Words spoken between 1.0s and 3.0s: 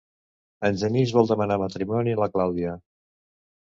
vol demanar matrimoni a la Claudia.